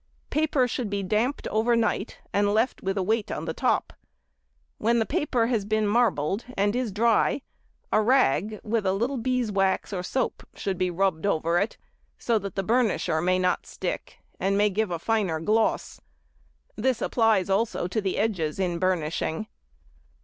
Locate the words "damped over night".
1.03-2.17